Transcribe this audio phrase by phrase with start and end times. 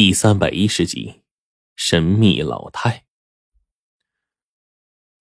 [0.00, 1.22] 第三百一十集，
[1.74, 3.04] 神秘老太。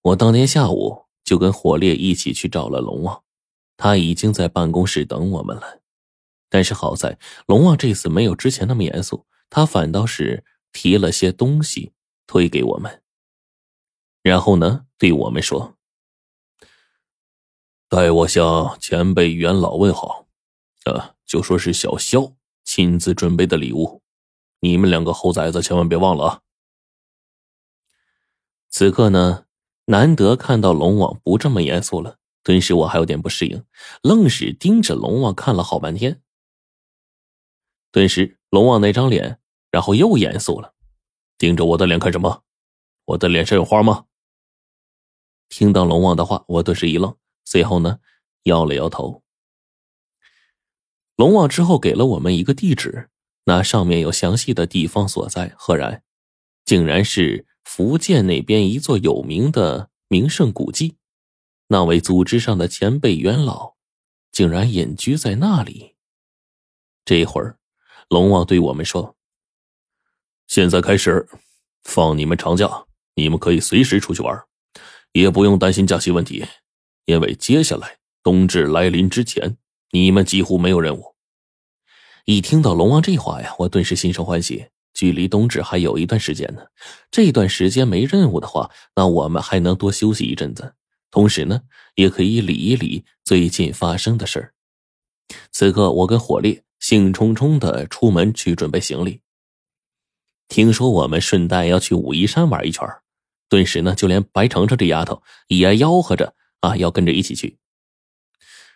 [0.04, 3.24] 我当天下午就跟火烈一起去找了龙王，
[3.76, 5.82] 他已经在办公室等我们了。
[6.48, 7.18] 但是好在
[7.48, 11.94] 龙王这次没有之前那么严肃，他反倒是提了些东西
[12.28, 13.02] 推给我们，
[14.22, 15.76] 然后呢对我们说
[17.90, 20.28] ：“代我向前辈元老问好，
[20.86, 24.04] 呃，就说是小肖亲自准备的礼物。”
[24.60, 26.42] 你们两个猴崽子，千万别忘了啊！
[28.70, 29.46] 此刻呢，
[29.86, 33.64] 难得看到龙王不这么严肃了，顿时我还有点不适应，
[34.02, 36.22] 愣是盯着龙王看了好半天。
[37.92, 39.40] 顿时，龙王那张脸，
[39.72, 40.74] 然后又严肃了，
[41.38, 42.44] 盯着我的脸看什么？
[43.06, 44.06] 我的脸上有花吗？
[45.50, 48.00] 听到龙王的话，我顿时一愣，随后呢，
[48.44, 49.24] 摇了摇头。
[51.16, 53.10] 龙王之后给了我们一个地址。
[53.50, 56.04] 那上面有详细的地方所在，赫然，
[56.66, 60.98] 竟然是福建那边一座有名的名胜古迹。
[61.70, 63.76] 那位组织上的前辈元老，
[64.34, 65.96] 竟然隐居在那里。
[67.06, 67.58] 这会儿，
[68.10, 69.16] 龙王对我们说
[70.48, 71.26] ：“现在开始，
[71.84, 74.38] 放你们长假，你们可以随时出去玩，
[75.14, 76.46] 也不用担心假期问题，
[77.06, 79.58] 因为接下来冬至来临之前，
[79.92, 81.16] 你们几乎没有任务。”
[82.30, 84.68] 一听到龙王这话呀，我顿时心生欢喜。
[84.94, 86.62] 距离冬至还有一段时间呢，
[87.10, 90.74] 这段时间没任务的话，那我们还能多休息一阵子。
[91.10, 91.62] 同时呢，
[91.96, 94.54] 也可以理一理最近发生的事儿。
[95.54, 99.22] 此刻，我跟火烈兴冲冲的出门去准备行李。
[100.50, 102.86] 听说我们顺带要去武夷山玩一圈，
[103.48, 107.58] 顿时呢，就连白程程这丫头也吆喝着啊，要跟着一起去。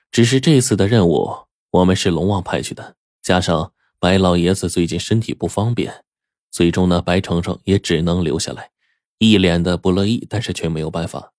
[0.10, 2.96] 只是这次的任务，我们是龙王派去的。
[3.22, 6.04] 加上白老爷子最近身体不方便，
[6.50, 8.72] 最终呢，白程程也只能留下来，
[9.20, 11.34] 一脸的不乐意，但是却没有办法。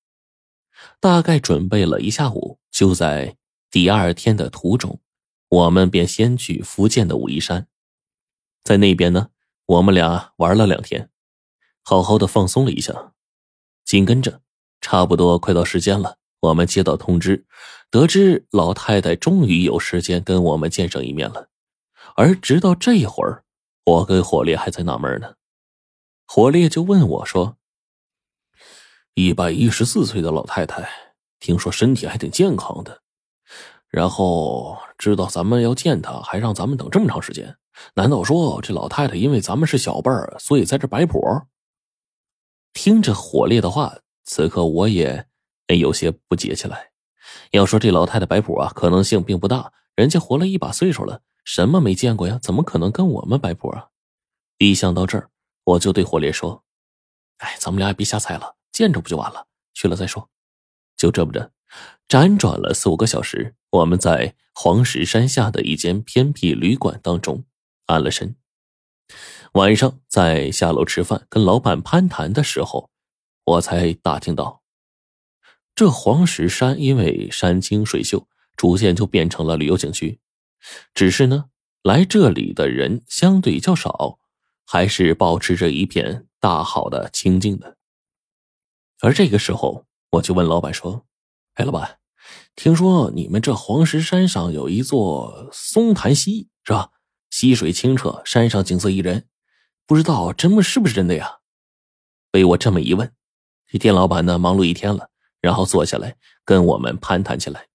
[1.00, 3.36] 大概准备了一下午，就在
[3.70, 5.00] 第二天的途中，
[5.48, 7.66] 我们便先去福建的武夷山，
[8.62, 9.30] 在那边呢，
[9.66, 11.10] 我们俩玩了两天，
[11.82, 13.12] 好好的放松了一下。
[13.84, 14.40] 紧跟着，
[14.80, 17.44] 差不多快到时间了，我们接到通知，
[17.90, 21.48] 得知老太太终于有时间跟我们见上一面了。
[22.16, 23.44] 而直到这会儿，
[23.84, 25.34] 我跟火烈还在纳闷呢。
[26.26, 27.56] 火烈就问我说
[29.14, 30.88] ：“一百一十四岁的老太太，
[31.40, 33.02] 听说身体还挺健康的，
[33.88, 37.56] 然后知道咱们要见她，还让咱们等这么长时间。
[37.94, 41.20] 难道说这老太太因为咱们是小辈儿，所以在这摆谱？”
[42.72, 45.26] 听着火烈的话，此刻我也
[45.68, 46.90] 有些不解起来。
[47.50, 51.20] 要说这老太太摆谱啊，可能性并不大，人家活了一把岁数了。
[51.44, 52.38] 什么没见过呀？
[52.42, 53.88] 怎么可能跟我们摆谱啊？
[54.58, 55.30] 一想到这儿，
[55.64, 56.64] 我就对火烈说
[57.38, 59.46] ：“哎，咱们俩也别瞎猜了，见着不就完了？
[59.74, 60.30] 去了再说。”
[60.96, 61.50] 就这么着，
[62.06, 67.44] 辗转了四五个小时，我们在黄石山下的一间偏僻旅馆当中
[67.86, 68.36] 安了身。
[69.54, 72.88] 晚上在下楼吃饭，跟老板攀谈的时候，
[73.44, 74.62] 我才打听到，
[75.74, 80.20] 这黄石山因为山清水秀，逐渐就变成了旅游景区。
[80.94, 81.46] 只是呢，
[81.82, 84.18] 来这里的人相对较少，
[84.64, 87.76] 还是保持着一片大好的清静的。
[89.00, 91.06] 而这个时候，我就问老板说
[91.54, 91.98] ：“哎，老板，
[92.54, 96.90] 听说你们这黄石山上有一座松潭溪，是吧？
[97.30, 99.26] 溪水清澈，山上景色宜人，
[99.86, 101.38] 不知道真是不是真的呀？”
[102.30, 103.12] 被我这么一问，
[103.66, 107.66] 这店老板呢，忙碌一天了，然后坐下来跟我们攀谈起来。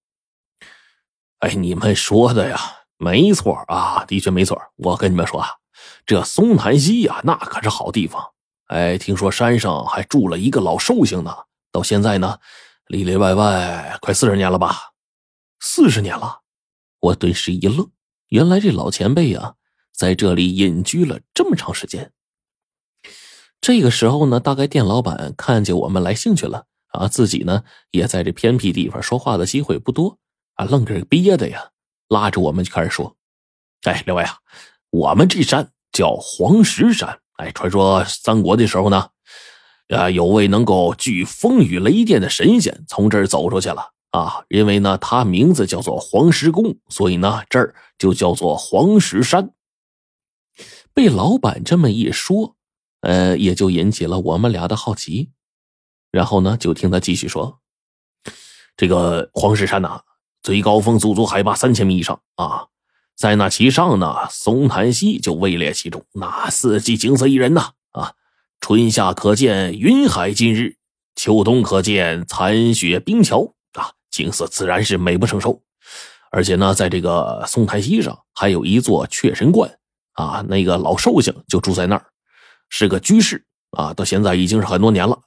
[1.40, 4.60] 哎，你们说的呀，没错啊，的确没错。
[4.76, 5.50] 我跟你们说啊，
[6.06, 8.22] 这松潭溪呀，那可是好地方。
[8.68, 11.34] 哎，听说山上还住了一个老寿星呢，
[11.72, 12.40] 到现在呢，
[12.88, 14.94] 里里外外快四十年了吧？
[15.60, 16.42] 四十年了，
[17.00, 17.90] 我顿时一愣，
[18.30, 19.56] 原来这老前辈呀，
[19.94, 22.12] 在这里隐居了这么长时间。
[23.62, 30.20] 这个时候呢，大概店老板看见我们来兴趣了啊，自己呢也在这偏僻地方，说话的机会不多。
[30.56, 31.70] 啊，愣个憋的呀，
[32.10, 33.16] 拉着我们就开始说
[33.84, 34.38] ：“哎，两位啊，
[34.90, 37.20] 我们这山叫黄石山。
[37.38, 39.10] 哎，传说三国的时候呢，
[39.90, 44.46] 啊，有位能够聚风雨雷电的神仙从这儿走出去了啊。
[44.50, 49.52] 因为呢，他名字叫做黄石公，所以呢，这儿就叫做黄石山。
[50.94, 52.56] 被老板这么一说，
[53.02, 55.32] 呃，也就引起了我们俩的好奇。
[56.10, 57.60] 然后呢，就听他继续说：
[58.78, 60.02] 这个黄石山呐。”
[60.48, 62.68] 最高峰足足海拔三千米以上啊！
[63.18, 66.06] 在那其上呢，松潭溪就位列其中。
[66.14, 67.72] 那四季景色宜人呐！
[67.92, 68.14] 啊，
[68.62, 70.78] 春夏可见云海尽日，
[71.18, 75.62] 秋冬可见残雪冰桥啊，景色自然是美不胜收。
[76.32, 79.70] 而且呢，在这个松潭溪上还有一座雀神观
[80.14, 82.06] 啊，那个老寿星就住在那儿，
[82.70, 85.20] 是个居士啊，到现在已经是很多年了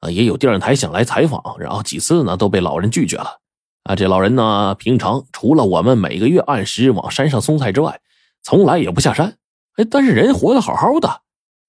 [0.00, 0.10] 啊。
[0.10, 3.38] 也有电视台想来采访，然后几次呢都被老人拒绝了。
[3.88, 8.02] 啊，这老人呢，平常除了我们每个月按时往山上送菜之外，
[8.42, 9.38] 从来也不下山。
[9.76, 11.22] 哎，但是人活得好好的。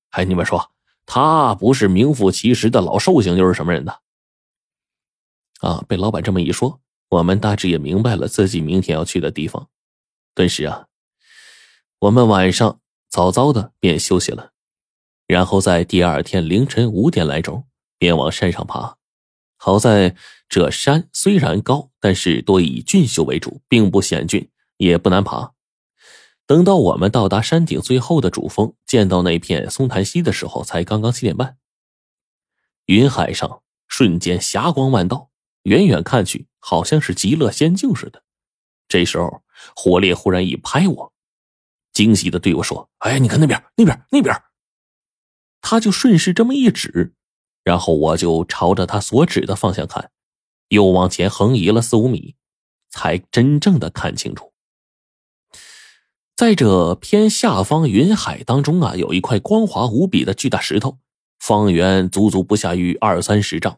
[0.10, 0.70] 哎，你们说
[1.06, 3.94] 他不是名副其实的老寿星，又是什么人呢？
[5.62, 9.70] 啊，被老板这么一说，我们大致也明白了自己明天要去的地方。
[10.36, 10.88] 顿时啊，
[12.00, 14.52] 我们晚上早早的便休息了，
[15.26, 17.66] 然后在第二天凌晨五点来钟
[17.98, 18.98] 便往山上爬。
[19.62, 20.16] 好在
[20.48, 25.52] 这山虽然高，但是多以俊秀为主，并不险峻，也不难爬。
[26.48, 31.58] 等到我们到达山顶最后的主峰，见到那片松潭溪的时候，才刚刚七点半。
[32.86, 35.30] 云海上瞬间霞光万道，
[35.64, 38.24] 远远看去好像是极乐仙境似的。
[38.88, 39.44] 这时候，
[39.76, 41.14] 火烈忽然一拍我，
[41.92, 44.34] 惊喜的对我说：“哎，你看那边，那边，那边！”
[45.62, 47.14] 他就顺势这么一指。
[47.70, 50.10] 然后我就朝着他所指的方向看，
[50.70, 52.34] 又往前横移了四五米，
[52.90, 54.54] 才真正的看清楚，
[56.36, 60.98] 在这偏下方云海当中啊，有一块光滑无比的巨大石头，
[61.38, 63.78] 方圆足足不下于二三十丈，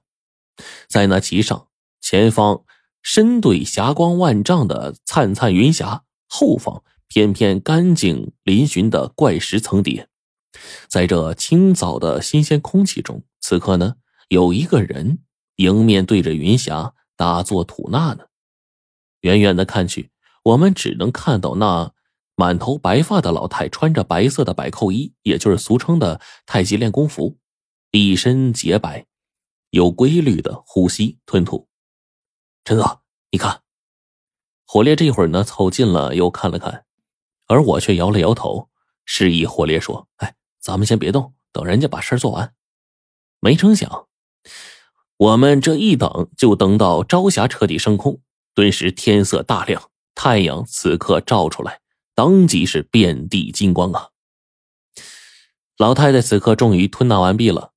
[0.88, 1.68] 在那其上，
[2.00, 2.64] 前方
[3.02, 10.08] 深对霞光万丈的灿灿云霞，后方偏偏干净嶙峋的怪石层叠，
[10.88, 13.24] 在这清早的新鲜空气中。
[13.40, 13.96] 此刻呢，
[14.30, 15.20] 有一个人
[15.56, 18.26] 迎面对着云霞打坐吐纳呢。
[19.22, 20.12] 远远的看去，
[20.44, 21.94] 我们只能看到那
[22.36, 27.38] 满头白发的老太，穿着白色的百扣衣，也就是俗称的太极练功服，
[27.92, 29.06] 一身洁白，
[29.70, 31.68] 有规律的呼吸吞吐。
[32.64, 32.84] 陈子，
[33.32, 33.62] 你看，
[34.66, 36.86] 火烈这会儿呢凑近了又看了看，
[37.48, 38.70] 而我却摇了摇头，
[39.06, 42.54] 示意火烈说：“哎，咱们先别动，等人家把事儿做完。”
[43.44, 44.08] 没成想，
[45.18, 48.22] 我们这一等就等到朝霞彻底升空，
[48.54, 51.80] 顿时天色大亮，太阳此刻照出来，
[52.14, 54.10] 当即是遍地金光啊！
[55.78, 57.72] 老太太此刻终于吞纳完毕了，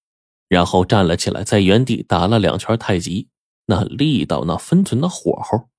[0.49, 3.31] 然后站了起来，在原地打了两圈太极，
[3.65, 5.71] 那力道，那分寸，那火候，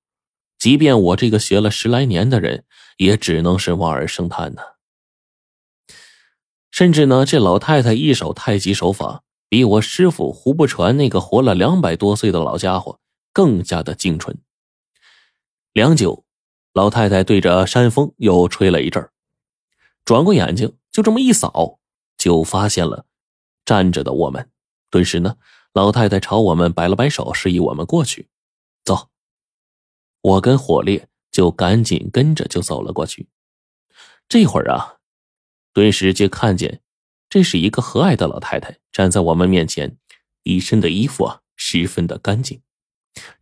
[0.58, 2.64] 即便我这个学了十来年的人，
[2.96, 4.62] 也只能是望而生叹呢。
[6.76, 9.22] 甚至呢，这老太太一手太极手法。
[9.48, 13.00] 比我师傅胡不传那个活了两百多岁的老家伙
[13.32, 14.36] 更加的精纯。
[15.72, 16.26] 良久，
[16.74, 19.08] 老太太对着山峰又吹了一阵
[20.04, 21.78] 转过眼睛就这么一扫，
[22.18, 23.06] 就发现了
[23.64, 24.50] 站着的我们。
[24.90, 25.38] 顿时呢，
[25.72, 28.28] 老太太朝我们摆了摆手，示意我们过去。
[28.84, 29.08] 走，
[30.20, 33.28] 我跟火烈就赶紧跟着就走了过去。
[34.28, 34.95] 这会儿啊，
[35.76, 36.80] 顿时就看见。
[37.28, 39.98] 这是一个和蔼的老太太站在我们面前，
[40.42, 42.62] 一身的衣服啊十分的干净，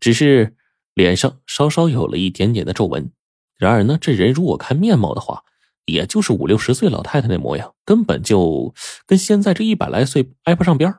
[0.01, 0.57] 只是
[0.95, 3.13] 脸上稍稍有了一点点的皱纹。
[3.57, 5.45] 然而呢，这人如果看面貌的话，
[5.85, 8.75] 也就是五六十岁老太太那模样，根本就
[9.07, 10.93] 跟现在这一百来岁挨不上边